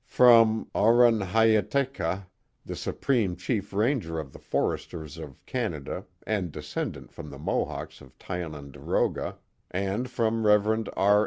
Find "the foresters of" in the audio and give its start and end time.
4.33-5.45